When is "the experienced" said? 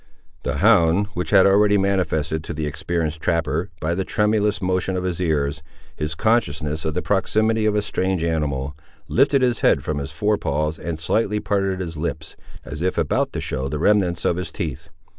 2.55-3.21